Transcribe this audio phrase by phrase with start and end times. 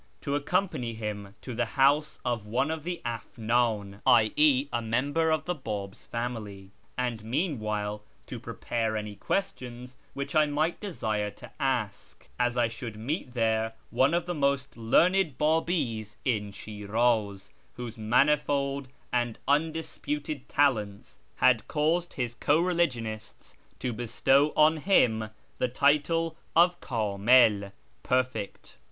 [0.19, 4.67] to accompany him to the house of one of the Afndn (i.e.
[4.73, 10.79] a member of the Bab's family), and meanwhile to prepare any questions which I might
[10.79, 16.51] desire to ask, as I should meet there one of the most learned Babis in
[16.51, 25.29] Shiraz, whose manifold and undisputed talents had caused his co religionists to bestow on him
[25.59, 27.71] the title of Kdmil^
[28.01, 28.77] ("Perfect